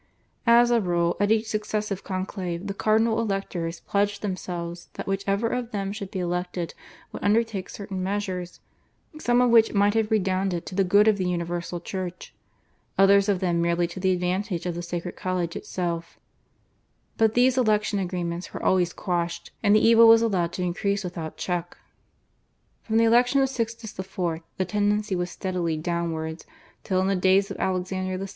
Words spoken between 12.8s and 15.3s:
others of them merely to the advantage of the sacred